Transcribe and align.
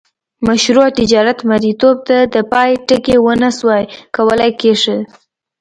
مشروع 0.47 0.85
تجارت 0.99 1.39
مریتوب 1.49 1.95
ته 2.07 2.17
د 2.33 2.35
پای 2.51 2.71
ټکی 2.87 3.17
ونه 3.19 3.49
سوای 3.59 3.83
کولای 4.15 4.51
کښيږدي. 4.61 4.95